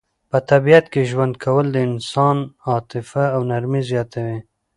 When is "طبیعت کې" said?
0.49-1.01